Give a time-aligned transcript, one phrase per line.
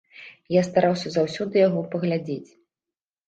[0.53, 2.51] Я стараўся заўсёды яго паглядзець.